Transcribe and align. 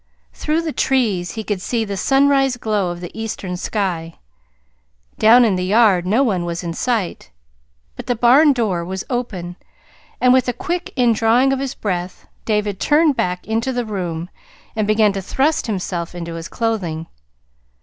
Through 0.33 0.63
the 0.63 0.73
trees 0.73 1.33
he 1.33 1.43
could 1.43 1.61
see 1.61 1.85
the 1.85 1.95
sunrise 1.95 2.57
glow 2.57 2.89
of 2.89 3.01
the 3.01 3.11
eastern 3.15 3.55
sky. 3.55 4.15
Down 5.19 5.45
in 5.45 5.55
the 5.57 5.63
yard 5.65 6.07
no 6.07 6.23
one 6.23 6.43
was 6.43 6.63
in 6.63 6.73
sight; 6.73 7.29
but 7.95 8.07
the 8.07 8.15
barn 8.15 8.51
door 8.51 8.83
was 8.83 9.03
open, 9.11 9.57
and, 10.19 10.33
with 10.33 10.47
a 10.47 10.53
quick 10.53 10.91
indrawing 10.95 11.53
of 11.53 11.59
his 11.59 11.75
breath, 11.75 12.25
David 12.45 12.79
turned 12.79 13.15
back 13.15 13.45
into 13.45 13.71
the 13.71 13.85
room 13.85 14.31
and 14.75 14.87
began 14.87 15.13
to 15.13 15.21
thrust 15.21 15.67
himself 15.67 16.15
into 16.15 16.33
his 16.33 16.47
clothing. 16.47 17.05